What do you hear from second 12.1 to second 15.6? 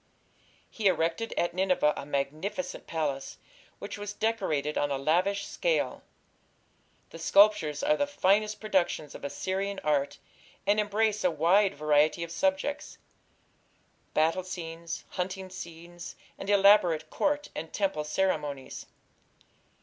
of subjects battle scenes, hunting